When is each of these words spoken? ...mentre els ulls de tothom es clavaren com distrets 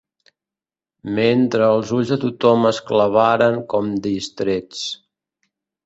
...mentre 1.19 1.67
els 1.75 1.93
ulls 1.99 2.15
de 2.15 2.19
tothom 2.25 2.67
es 2.73 2.83
clavaren 2.91 3.63
com 3.75 3.95
distrets 4.11 4.85